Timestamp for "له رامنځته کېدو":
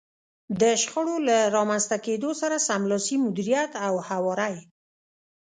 1.29-2.29